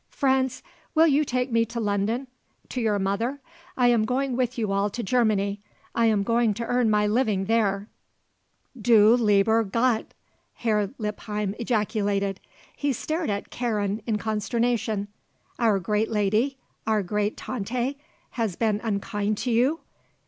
[0.09, 0.63] Franz,
[0.95, 2.25] will you take me to London,
[2.69, 3.39] to your mother?
[3.77, 5.61] I am going with you all to Germany.
[5.93, 7.87] I am going to earn my living there."
[8.75, 10.15] "Du lieber Gott!"
[10.55, 12.39] Herr Lippheim ejaculated.
[12.75, 15.07] He stared at Karen in consternation.
[15.59, 16.57] "Our great lady
[16.87, 17.95] our great Tante
[18.31, 19.81] has been unkind to you?